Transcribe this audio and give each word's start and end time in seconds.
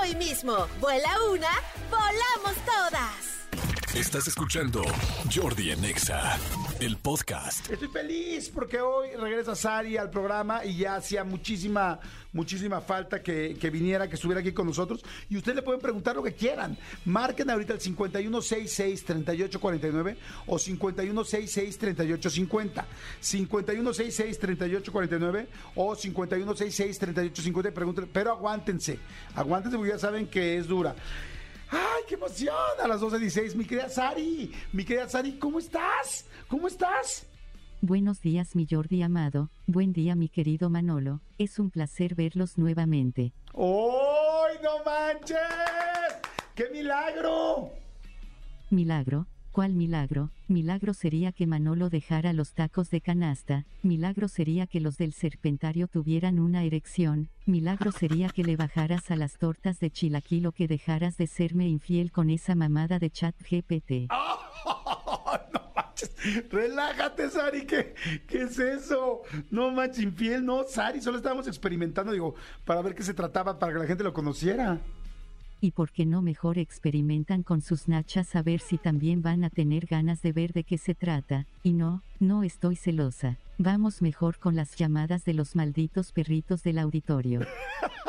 hoy 0.00 0.14
mismo. 0.14 0.66
Vuela 0.80 1.10
una, 1.30 1.50
volamos 1.90 2.54
todas. 2.64 3.34
Estás 3.94 4.26
escuchando 4.26 4.82
Jordi 5.32 5.70
Anexa, 5.70 6.36
el 6.80 6.96
podcast. 6.96 7.70
Estoy 7.70 7.86
feliz 7.88 8.48
porque 8.48 8.80
hoy 8.80 9.10
regresa 9.16 9.54
Sari 9.54 9.96
al 9.96 10.10
programa 10.10 10.64
y 10.64 10.78
ya 10.78 10.96
hacía 10.96 11.22
muchísima, 11.24 12.00
muchísima 12.32 12.80
falta 12.80 13.22
que, 13.22 13.56
que 13.60 13.70
viniera, 13.70 14.08
que 14.08 14.16
estuviera 14.16 14.40
aquí 14.40 14.50
con 14.52 14.66
nosotros. 14.66 15.04
Y 15.28 15.36
ustedes 15.36 15.54
le 15.56 15.62
pueden 15.62 15.80
preguntar 15.80 16.16
lo 16.16 16.22
que 16.22 16.32
quieran. 16.32 16.78
Marquen 17.04 17.50
ahorita 17.50 17.74
el 17.74 17.80
5166-3849 17.80 20.16
o 20.46 20.56
5166-3850. 20.56 22.84
5166-3849 23.22 25.46
o 25.74 25.94
5166-3850. 25.94 27.72
Pregunten, 27.72 28.08
pero 28.12 28.32
aguántense, 28.32 28.98
aguántense 29.34 29.76
porque 29.76 29.92
ya 29.92 29.98
saben 29.98 30.26
que 30.26 30.56
es 30.56 30.66
dura. 30.66 30.96
¡Ay, 31.70 32.02
qué 32.08 32.14
emoción! 32.14 32.54
A 32.82 32.88
las 32.88 33.00
12.16, 33.00 33.54
mi 33.54 33.64
querida 33.64 33.88
Sari, 33.88 34.52
mi 34.72 34.84
querida 34.84 35.08
Sari, 35.08 35.38
¿cómo 35.38 35.58
estás? 35.58 36.26
¿Cómo 36.48 36.68
estás? 36.68 37.26
Buenos 37.80 38.20
días, 38.20 38.56
mi 38.56 38.66
Jordi 38.70 39.02
amado. 39.02 39.50
Buen 39.66 39.92
día, 39.92 40.14
mi 40.14 40.28
querido 40.28 40.70
Manolo. 40.70 41.20
Es 41.38 41.58
un 41.58 41.70
placer 41.70 42.14
verlos 42.14 42.56
nuevamente. 42.56 43.32
¡Ay, 43.54 44.56
no 44.62 44.82
manches! 44.84 45.38
¡Qué 46.54 46.70
milagro! 46.70 47.70
Milagro. 48.70 49.26
¿Cuál 49.54 49.74
milagro? 49.74 50.30
Milagro 50.48 50.92
sería 50.94 51.30
que 51.30 51.46
Manolo 51.46 51.88
dejara 51.88 52.32
los 52.32 52.54
tacos 52.54 52.90
de 52.90 53.00
canasta, 53.00 53.66
milagro 53.84 54.26
sería 54.26 54.66
que 54.66 54.80
los 54.80 54.96
del 54.96 55.12
serpentario 55.12 55.86
tuvieran 55.86 56.40
una 56.40 56.64
erección, 56.64 57.30
milagro 57.46 57.92
sería 57.92 58.30
que 58.30 58.42
le 58.42 58.56
bajaras 58.56 59.12
a 59.12 59.16
las 59.16 59.38
tortas 59.38 59.78
de 59.78 59.92
chilaquilo 59.92 60.50
que 60.50 60.66
dejaras 60.66 61.16
de 61.18 61.28
serme 61.28 61.68
infiel 61.68 62.10
con 62.10 62.30
esa 62.30 62.56
mamada 62.56 62.98
de 62.98 63.10
chat 63.10 63.36
GPT. 63.48 64.10
Relájate, 66.50 67.30
Sari. 67.30 67.64
¿Qué, 67.64 67.94
¿Qué 68.26 68.42
es 68.42 68.58
eso? 68.58 69.22
No 69.52 69.70
manches, 69.70 70.02
infiel, 70.02 70.44
no, 70.44 70.64
Sari. 70.64 71.00
Solo 71.00 71.18
estábamos 71.18 71.46
experimentando, 71.46 72.10
digo, 72.10 72.34
para 72.64 72.82
ver 72.82 72.96
qué 72.96 73.04
se 73.04 73.14
trataba, 73.14 73.60
para 73.60 73.72
que 73.72 73.78
la 73.78 73.86
gente 73.86 74.02
lo 74.02 74.12
conociera. 74.12 74.80
¿Y 75.60 75.70
por 75.70 75.90
qué 75.92 76.06
no 76.06 76.22
mejor 76.22 76.58
experimentan 76.58 77.42
con 77.42 77.60
sus 77.60 77.88
nachas 77.88 78.36
a 78.36 78.42
ver 78.42 78.60
si 78.60 78.78
también 78.78 79.22
van 79.22 79.44
a 79.44 79.50
tener 79.50 79.86
ganas 79.86 80.20
de 80.22 80.32
ver 80.32 80.52
de 80.52 80.64
qué 80.64 80.78
se 80.78 80.94
trata? 80.94 81.46
Y 81.62 81.72
no, 81.72 82.02
no 82.20 82.42
estoy 82.42 82.76
celosa. 82.76 83.38
Vamos 83.58 84.02
mejor 84.02 84.38
con 84.38 84.56
las 84.56 84.76
llamadas 84.76 85.24
de 85.24 85.34
los 85.34 85.56
malditos 85.56 86.12
perritos 86.12 86.62
del 86.62 86.78
auditorio. 86.78 87.40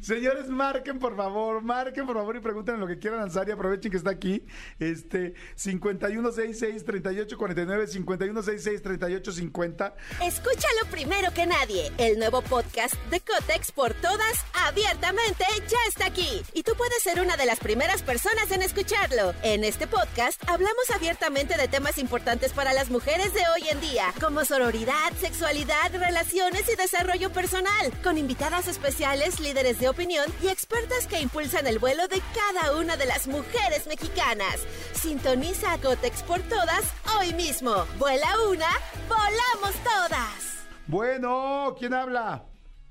Señores, 0.00 0.48
marquen 0.48 0.98
por 0.98 1.16
favor, 1.16 1.62
marquen 1.62 2.04
por 2.06 2.16
favor 2.16 2.36
y 2.36 2.40
pregunten 2.40 2.78
lo 2.78 2.86
que 2.86 2.98
quieran 2.98 3.20
a 3.20 3.30
Sari, 3.30 3.52
aprovechen 3.52 3.90
que 3.90 3.96
está 3.96 4.10
aquí. 4.10 4.44
Este 4.78 5.32
5166-3849, 5.56 7.88
5166-3850. 8.04 9.94
Escúchalo 10.22 10.90
primero 10.90 11.32
que 11.32 11.46
nadie. 11.46 11.90
El 11.96 12.18
nuevo 12.18 12.42
podcast 12.42 12.94
de 13.10 13.20
Cotex 13.20 13.72
por 13.72 13.94
todas, 13.94 14.44
abiertamente, 14.66 15.46
ya 15.68 15.78
está 15.88 16.04
aquí. 16.06 16.42
Y 16.52 16.62
tú 16.62 16.72
puedes 16.76 17.02
ser 17.02 17.20
una 17.20 17.38
de 17.38 17.46
las 17.46 17.58
primeras 17.58 18.02
personas 18.02 18.50
en 18.50 18.60
escucharlo. 18.60 19.32
En 19.42 19.64
este 19.64 19.86
podcast 19.86 20.42
hablamos 20.46 20.90
abiertamente 20.94 21.56
de 21.56 21.68
temas 21.68 21.96
importantes 21.98 22.52
para 22.52 22.74
las 22.74 22.90
mujeres 22.90 23.32
de 23.32 23.40
hoy 23.54 23.66
en 23.70 23.80
día, 23.80 24.12
como 24.20 24.44
sororidad, 24.44 25.14
sexualidad, 25.18 25.90
relaciones 25.92 26.68
y 26.70 26.76
desarrollo 26.76 27.32
personal, 27.32 27.90
con 28.02 28.18
invitadas 28.18 28.68
especiales, 28.68 29.40
líderes 29.40 29.53
de 29.54 29.88
opinión 29.88 30.26
y 30.42 30.48
expertas 30.48 31.06
que 31.06 31.20
impulsan 31.20 31.68
el 31.68 31.78
vuelo 31.78 32.08
de 32.08 32.20
cada 32.34 32.76
una 32.76 32.96
de 32.96 33.06
las 33.06 33.28
mujeres 33.28 33.86
mexicanas. 33.86 34.66
Sintoniza 34.92 35.74
a 35.74 35.78
Cotex 35.78 36.24
por 36.24 36.40
todas 36.40 36.92
hoy 37.16 37.32
mismo. 37.34 37.72
Vuela 37.96 38.26
una, 38.50 38.66
volamos 39.08 39.74
todas. 39.84 40.66
Bueno, 40.88 41.76
¿quién 41.78 41.94
habla? 41.94 42.44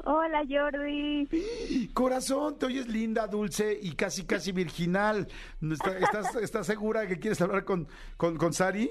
Hola 0.06 0.44
Jordi. 0.50 1.90
Corazón, 1.94 2.58
te 2.58 2.68
oyes 2.68 2.88
linda, 2.88 3.28
dulce 3.28 3.78
y 3.82 3.94
casi, 3.96 4.26
casi 4.26 4.54
virginal. 4.54 5.28
¿Estás, 5.62 5.96
estás, 6.02 6.36
estás 6.42 6.66
segura 6.66 7.06
que 7.08 7.20
quieres 7.20 7.42
hablar 7.42 7.66
con, 7.66 7.90
con, 8.16 8.38
con 8.38 8.54
Sari? 8.54 8.90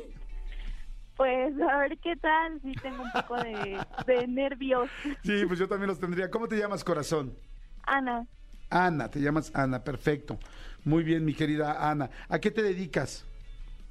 Pues 1.17 1.55
a 1.59 1.79
ver 1.79 1.99
qué 1.99 2.17
tal, 2.17 2.61
sí 2.61 2.75
tengo 2.83 3.03
un 3.03 3.13
poco 3.13 3.37
de, 3.37 3.79
de 4.07 4.27
nervios. 4.27 4.91
Sí, 5.25 5.45
pues 5.47 5.59
yo 5.59 5.67
también 5.67 5.89
los 5.89 5.99
tendría. 5.99 6.31
¿Cómo 6.31 6.49
te 6.49 6.57
llamas, 6.59 6.85
corazón? 6.85 7.35
Ana, 7.83 8.27
Ana, 8.71 9.11
te 9.11 9.21
llamas 9.21 9.51
Ana, 9.55 9.85
perfecto. 9.85 10.39
Muy 10.85 11.03
bien, 11.05 11.25
mi 11.25 11.35
querida 11.35 11.91
Ana. 11.91 12.11
¿A 12.29 12.39
qué 12.39 12.51
te 12.51 12.63
dedicas? 12.63 13.27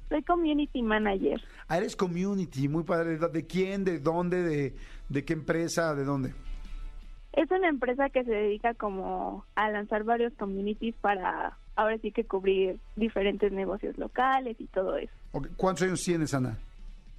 soy 0.08 0.22
community 0.24 0.82
manager. 0.82 1.40
Ah, 1.68 1.78
eres 1.78 1.96
community, 1.96 2.68
muy 2.68 2.82
padre. 2.84 3.16
¿De 3.16 3.46
quién? 3.46 3.82
¿De 3.82 3.98
dónde? 3.98 4.42
¿De, 4.42 4.76
de 5.08 5.24
qué 5.24 5.32
empresa? 5.32 5.94
¿De 5.94 6.04
dónde? 6.04 6.34
Es 7.32 7.50
una 7.50 7.68
empresa 7.70 8.10
que 8.10 8.22
se 8.24 8.30
dedica 8.30 8.74
como 8.74 9.46
a 9.54 9.70
lanzar 9.70 10.04
varios 10.04 10.34
communities 10.34 10.94
para 11.00 11.56
ahora 11.76 11.96
sí 12.02 12.12
que 12.12 12.24
cubrir 12.24 12.78
diferentes 12.94 13.50
negocios 13.52 13.96
locales 13.96 14.56
y 14.60 14.66
todo 14.66 14.98
eso. 14.98 15.12
Ok, 15.32 15.48
¿Cuántos 15.56 15.84
años 15.84 16.02
tienes, 16.02 16.34
Ana? 16.34 16.58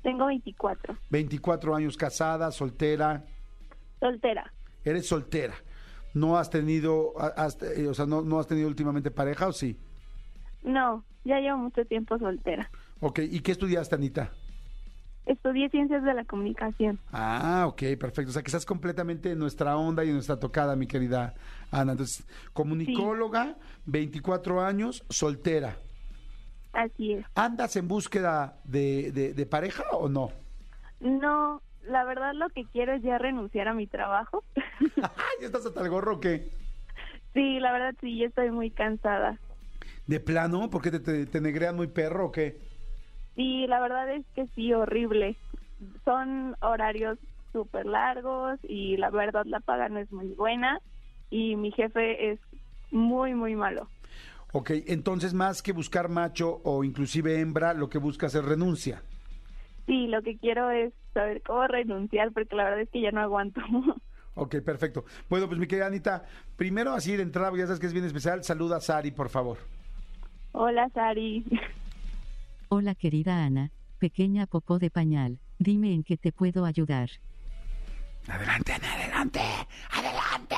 Tengo 0.04 0.28
24, 0.28 0.96
24 1.10 1.76
años, 1.76 1.98
casada, 1.98 2.52
soltera. 2.52 3.24
soltera. 4.00 4.54
Eres 4.86 5.08
soltera. 5.08 5.56
¿No 6.14 6.38
has 6.38 6.50
tenido, 6.50 7.14
has- 7.20 7.58
eh, 7.64 7.88
o 7.88 7.94
sea, 7.94 8.06
no, 8.06 8.22
no 8.22 8.40
has 8.40 8.48
tenido 8.48 8.68
últimamente 8.68 9.10
pareja 9.12 9.48
o 9.48 9.52
sí? 9.54 9.78
No, 10.64 11.04
ya 11.26 11.40
llevo 11.40 11.58
mucho 11.58 11.86
tiempo 11.86 12.18
soltera. 12.20 12.70
Ok, 13.00 13.20
¿y 13.20 13.40
qué 13.42 13.52
estudiaste, 13.52 13.96
Anita? 13.96 14.32
Estudié 15.26 15.70
ciencias 15.70 16.04
de 16.04 16.14
la 16.14 16.26
comunicación. 16.26 17.00
Ah, 17.12 17.66
ok, 17.68 17.82
perfecto. 18.00 18.30
O 18.30 18.34
sea, 18.34 18.42
que 18.44 18.50
estás 18.50 18.66
completamente 18.66 19.32
en 19.32 19.40
nuestra 19.40 19.78
onda 19.78 20.04
y 20.04 20.10
en 20.10 20.16
nuestra 20.16 20.38
tocada, 20.38 20.76
mi 20.76 20.86
querida 20.86 21.34
Ana. 21.72 21.94
Entonces, 21.94 22.26
comunicóloga, 22.54 23.56
24 23.86 24.62
años, 24.62 25.04
soltera. 25.10 25.78
Así 26.74 27.14
es. 27.14 27.26
¿Andas 27.36 27.76
en 27.78 27.88
búsqueda 27.88 28.60
de, 28.66 29.12
de- 29.14 29.34
de 29.34 29.46
pareja 29.46 29.84
o 29.94 30.10
no? 30.10 30.30
No, 31.00 31.62
la 31.88 32.04
verdad 32.04 32.34
lo 32.34 32.50
que 32.50 32.66
quiero 32.66 32.94
es 32.94 33.02
ya 33.02 33.18
renunciar 33.18 33.68
a 33.68 33.74
mi 33.74 33.88
trabajo. 33.88 34.44
¿Ya 35.40 35.46
estás 35.46 35.66
hasta 35.66 35.82
el 35.82 35.90
gorro 35.90 36.16
o 36.16 36.20
qué? 36.20 36.50
sí, 37.34 37.60
la 37.60 37.72
verdad 37.72 37.96
sí, 38.00 38.20
ya 38.20 38.28
estoy 38.28 38.52
muy 38.52 38.70
cansada. 38.72 39.40
¿De 40.08 40.20
plano? 40.20 40.70
¿Por 40.70 40.82
qué 40.82 40.92
te, 40.92 41.00
te, 41.00 41.26
te 41.26 41.42
negrean 41.42 41.76
muy 41.76 41.88
perro 41.88 42.28
o 42.28 42.32
qué? 42.32 42.60
Sí, 43.36 43.66
la 43.68 43.80
verdad 43.80 44.10
es 44.12 44.26
que 44.36 44.48
sí, 44.56 44.74
horrible. 44.74 45.36
Son 46.06 46.56
horarios 46.62 47.18
súper 47.52 47.86
largos 47.86 48.60
y 48.64 48.98
la 48.98 49.10
verdad 49.10 49.46
la 49.46 49.60
paga 49.60 49.90
no 49.90 50.00
es 50.00 50.12
muy 50.12 50.28
buena 50.36 50.80
y 51.30 51.56
mi 51.56 51.72
jefe 51.72 52.32
es 52.32 52.40
muy, 52.92 53.34
muy 53.34 53.56
malo. 53.56 53.90
Ok, 54.52 54.72
entonces 54.88 55.34
más 55.34 55.64
que 55.64 55.72
buscar 55.72 56.10
macho 56.10 56.62
o 56.64 56.84
inclusive 56.84 57.40
hembra, 57.40 57.74
lo 57.74 57.90
que 57.90 57.98
buscas 57.98 58.36
es 58.36 58.46
renuncia. 58.46 59.02
Sí, 59.86 60.08
lo 60.08 60.22
que 60.22 60.38
quiero 60.38 60.70
es 60.72 60.94
saber 61.14 61.42
cómo 61.44 61.68
renunciar 61.68 62.32
porque 62.32 62.56
la 62.56 62.64
verdad 62.66 62.82
es 62.82 62.90
que 62.90 63.02
ya 63.02 63.12
no 63.12 63.22
aguanto. 63.22 63.62
Ok, 64.36 64.56
perfecto. 64.66 65.06
Bueno, 65.30 65.48
pues 65.48 65.60
mi 65.60 65.68
querida 65.68 65.86
Anita, 65.86 66.26
primero 66.56 66.94
así 66.94 67.16
de 67.16 67.22
entrada, 67.22 67.56
ya 67.56 67.68
sabes 67.68 67.80
que 67.80 67.86
es 67.86 67.94
bien 67.94 68.06
especial, 68.06 68.44
saluda 68.44 68.78
a 68.78 68.82
Sari, 68.82 69.12
por 69.12 69.30
favor. 69.30 69.60
Hola, 70.54 70.90
Sari. 70.90 71.46
Hola 72.70 72.96
querida 72.96 73.46
Ana, 73.46 73.70
pequeña 74.00 74.48
popó 74.48 74.80
de 74.80 74.90
pañal, 74.90 75.38
dime 75.60 75.94
en 75.94 76.04
qué 76.04 76.18
te 76.18 76.32
puedo 76.32 76.66
ayudar. 76.66 77.10
Adelante, 78.28 78.74
Ana, 78.74 78.94
adelante, 78.94 79.40
adelante. 79.92 80.56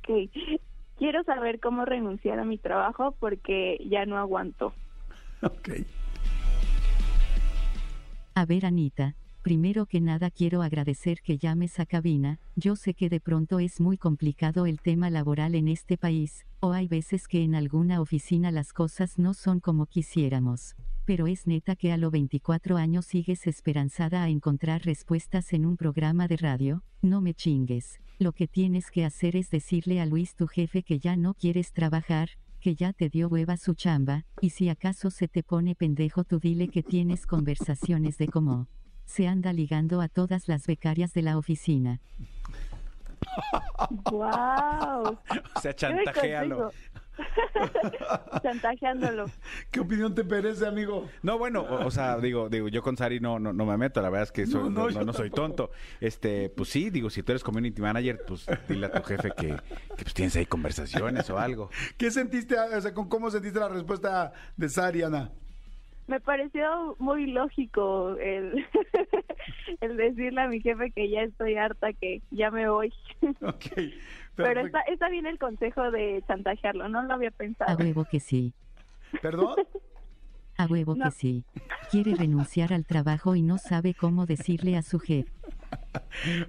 Ok. 0.00 0.60
Quiero 0.98 1.22
saber 1.22 1.60
cómo 1.60 1.84
renunciar 1.84 2.40
a 2.40 2.44
mi 2.44 2.58
trabajo 2.58 3.14
porque 3.20 3.78
ya 3.88 4.06
no 4.06 4.18
aguanto. 4.18 4.72
Ok. 5.42 5.68
A 8.38 8.46
ver 8.46 8.66
Anita, 8.66 9.16
Primero 9.42 9.84
que 9.86 10.00
nada 10.00 10.30
quiero 10.30 10.62
agradecer 10.62 11.22
que 11.22 11.38
llames 11.38 11.80
a 11.80 11.86
cabina, 11.86 12.38
yo 12.54 12.76
sé 12.76 12.94
que 12.94 13.08
de 13.08 13.18
pronto 13.18 13.58
es 13.58 13.80
muy 13.80 13.98
complicado 13.98 14.64
el 14.66 14.80
tema 14.80 15.10
laboral 15.10 15.56
en 15.56 15.66
este 15.66 15.98
país, 15.98 16.46
o 16.60 16.70
hay 16.70 16.86
veces 16.86 17.26
que 17.26 17.42
en 17.42 17.56
alguna 17.56 18.00
oficina 18.00 18.52
las 18.52 18.72
cosas 18.72 19.18
no 19.18 19.34
son 19.34 19.58
como 19.58 19.86
quisiéramos. 19.86 20.76
Pero 21.04 21.26
es 21.26 21.48
neta 21.48 21.74
que 21.74 21.90
a 21.90 21.96
los 21.96 22.12
24 22.12 22.76
años 22.76 23.06
sigues 23.06 23.48
esperanzada 23.48 24.22
a 24.22 24.28
encontrar 24.28 24.82
respuestas 24.84 25.52
en 25.52 25.66
un 25.66 25.76
programa 25.76 26.28
de 26.28 26.36
radio, 26.36 26.84
no 27.02 27.20
me 27.20 27.34
chingues. 27.34 27.98
Lo 28.20 28.30
que 28.30 28.46
tienes 28.46 28.92
que 28.92 29.04
hacer 29.04 29.34
es 29.34 29.50
decirle 29.50 30.00
a 30.00 30.06
Luis 30.06 30.36
tu 30.36 30.46
jefe 30.46 30.84
que 30.84 31.00
ya 31.00 31.16
no 31.16 31.34
quieres 31.34 31.72
trabajar, 31.72 32.28
que 32.58 32.74
ya 32.74 32.92
te 32.92 33.08
dio 33.08 33.28
hueva 33.28 33.56
su 33.56 33.74
chamba, 33.74 34.24
y 34.40 34.50
si 34.50 34.68
acaso 34.68 35.10
se 35.10 35.28
te 35.28 35.42
pone 35.42 35.74
pendejo 35.74 36.24
tú 36.24 36.38
dile 36.38 36.68
que 36.68 36.82
tienes 36.82 37.26
conversaciones 37.26 38.18
de 38.18 38.28
cómo 38.28 38.68
se 39.04 39.26
anda 39.26 39.52
ligando 39.52 40.00
a 40.00 40.08
todas 40.08 40.48
las 40.48 40.66
becarias 40.66 41.12
de 41.14 41.22
la 41.22 41.38
oficina. 41.38 42.00
¡Wow! 44.10 45.18
O 45.56 45.60
sea, 45.60 45.74
chantajealo. 45.74 46.70
Chantajeándolo. 48.42 49.26
¿Qué 49.70 49.80
opinión 49.80 50.14
te 50.14 50.24
merece, 50.24 50.66
amigo? 50.66 51.08
No, 51.22 51.38
bueno, 51.38 51.62
o, 51.62 51.86
o 51.86 51.90
sea, 51.90 52.18
digo, 52.18 52.48
digo, 52.48 52.68
yo 52.68 52.82
con 52.82 52.96
Sari 52.96 53.20
no, 53.20 53.38
no, 53.38 53.52
no 53.52 53.66
me 53.66 53.76
meto, 53.76 54.00
la 54.00 54.10
verdad 54.10 54.24
es 54.24 54.32
que 54.32 54.46
soy- 54.46 54.70
No, 54.70 54.90
no, 54.90 55.04
no, 55.04 55.12
soy 55.12 55.30
tonto. 55.30 55.70
Este, 56.00 56.48
pues 56.50 56.68
sí, 56.68 56.90
digo, 56.90 57.10
si 57.10 57.22
tú 57.22 57.32
eres 57.32 57.42
community 57.44 57.80
manager, 57.82 58.20
pues 58.26 58.46
dile 58.68 58.86
a 58.86 58.92
tu 58.92 59.02
jefe 59.02 59.32
que, 59.36 59.48
que 59.48 60.02
pues 60.02 60.14
tienes 60.14 60.36
ahí 60.36 60.46
conversaciones 60.46 61.28
o 61.30 61.38
algo. 61.38 61.70
¿Qué 61.96 62.10
sentiste, 62.10 62.58
o 62.58 62.80
sea, 62.80 62.94
con- 62.94 63.08
cómo 63.08 63.30
sentiste 63.30 63.58
la 63.58 63.68
respuesta 63.68 64.32
de 64.56 64.68
Sari, 64.68 65.02
Ana? 65.02 65.30
Me 66.08 66.20
pareció 66.20 66.96
muy 66.98 67.26
lógico 67.26 68.16
el, 68.16 68.66
el 69.80 69.96
decirle 69.96 70.40
a 70.40 70.48
mi 70.48 70.60
jefe 70.60 70.90
que 70.90 71.08
ya 71.10 71.20
estoy 71.22 71.54
harta, 71.56 71.92
que 71.92 72.22
ya 72.30 72.50
me 72.50 72.68
voy. 72.68 72.92
Ok. 73.42 73.66
Pero 74.36 74.60
está, 74.66 74.80
está 74.82 75.08
bien 75.08 75.26
el 75.26 75.38
consejo 75.38 75.90
de 75.90 76.22
chantajearlo, 76.28 76.88
no 76.88 77.02
lo 77.02 77.14
había 77.14 77.28
A 77.28 77.32
pensado. 77.32 77.76
huevo 77.78 78.04
que 78.10 78.20
sí. 78.20 78.52
¿Perdón? 79.20 79.54
A 80.56 80.66
huevo 80.66 80.94
No. 80.94 81.04
que 81.06 81.10
sí. 81.10 81.44
Quiere 81.90 82.14
renunciar 82.14 82.72
al 82.72 82.84
trabajo 82.86 83.34
y 83.34 83.42
no 83.42 83.58
sabe 83.58 83.94
cómo 83.94 84.26
decirle 84.26 84.76
a 84.76 84.82
su 84.82 84.98
jefe. 85.00 85.30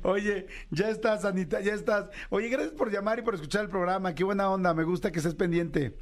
Oye, 0.03 0.47
ya 0.69 0.89
estás, 0.89 1.25
Anita, 1.25 1.61
ya 1.61 1.73
estás. 1.73 2.09
Oye, 2.29 2.47
gracias 2.49 2.73
por 2.73 2.91
llamar 2.91 3.19
y 3.19 3.21
por 3.23 3.33
escuchar 3.35 3.63
el 3.63 3.69
programa. 3.69 4.13
Qué 4.15 4.23
buena 4.23 4.49
onda, 4.51 4.73
me 4.73 4.83
gusta 4.83 5.11
que 5.11 5.17
estés 5.19 5.35
pendiente. 5.35 5.95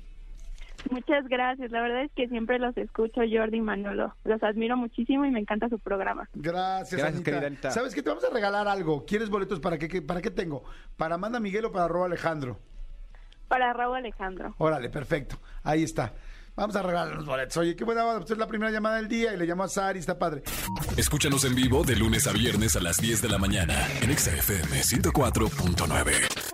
Muchas 0.91 1.27
gracias, 1.27 1.71
la 1.71 1.81
verdad 1.81 2.03
es 2.03 2.11
que 2.15 2.27
siempre 2.27 2.59
los 2.59 2.75
escucho, 2.77 3.21
Jordi 3.29 3.57
y 3.57 3.61
Manolo. 3.61 4.13
Los 4.23 4.41
admiro 4.43 4.77
muchísimo 4.77 5.25
y 5.25 5.31
me 5.31 5.39
encanta 5.39 5.69
su 5.69 5.79
programa. 5.79 6.29
Gracias, 6.33 6.91
Gracias, 6.99 7.03
Anita. 7.15 7.23
querida 7.31 7.47
Anita. 7.47 7.71
¿Sabes 7.71 7.93
qué? 7.95 8.01
Te 8.03 8.09
vamos 8.09 8.23
a 8.23 8.29
regalar 8.29 8.67
algo. 8.67 9.05
¿Quieres 9.05 9.29
boletos 9.29 9.59
para 9.59 9.77
qué, 9.77 9.87
qué- 9.87 10.01
para 10.01 10.21
qué 10.21 10.31
tengo? 10.31 10.63
¿Para 10.95 11.15
Amanda 11.15 11.39
Miguel 11.39 11.65
o 11.65 11.71
para 11.71 11.87
Robo 11.87 12.05
Alejandro? 12.05 12.59
Para 13.47 13.71
Raúl 13.73 13.97
Alejandro. 13.97 14.55
Órale, 14.57 14.89
perfecto. 14.89 15.39
Ahí 15.63 15.83
está. 15.83 16.13
Vamos 16.55 16.75
a 16.75 16.81
regalar 16.81 17.15
los 17.15 17.25
boletos. 17.25 17.55
Oye, 17.57 17.75
qué 17.75 17.83
buena 17.83 18.03
onda. 18.03 18.19
Pues 18.19 18.31
es 18.31 18.37
la 18.37 18.47
primera 18.47 18.71
llamada 18.71 18.95
del 18.97 19.07
día 19.07 19.33
y 19.33 19.37
le 19.37 19.45
llamo 19.45 19.63
a 19.63 19.67
Sari, 19.69 19.99
está 19.99 20.17
padre. 20.17 20.41
Escúchanos 20.97 21.45
en 21.45 21.53
vivo 21.55 21.83
de 21.83 21.95
lunes 21.95 22.25
a 22.27 22.33
viernes 22.33 22.75
a 22.75 22.81
las 22.81 22.97
10 22.97 23.21
de 23.21 23.29
la 23.29 23.37
mañana 23.37 23.75
en 24.01 24.09
Exa 24.09 24.31
FM 24.33 24.81
104.9. 24.81 26.46